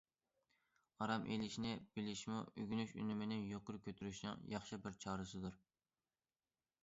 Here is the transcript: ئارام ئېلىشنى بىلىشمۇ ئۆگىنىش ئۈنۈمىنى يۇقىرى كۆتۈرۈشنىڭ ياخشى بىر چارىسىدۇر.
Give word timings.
ئارام 1.05 1.25
ئېلىشنى 1.33 1.73
بىلىشمۇ 1.97 2.39
ئۆگىنىش 2.63 2.95
ئۈنۈمىنى 3.01 3.37
يۇقىرى 3.51 3.81
كۆتۈرۈشنىڭ 3.89 4.41
ياخشى 4.53 4.79
بىر 4.87 4.97
چارىسىدۇر. 5.05 5.61